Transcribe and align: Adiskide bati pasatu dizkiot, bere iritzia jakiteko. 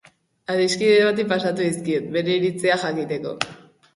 Adiskide 0.53 1.03
bati 1.07 1.25
pasatu 1.33 1.67
dizkiot, 1.67 2.09
bere 2.17 2.37
iritzia 2.39 2.81
jakiteko. 2.87 3.37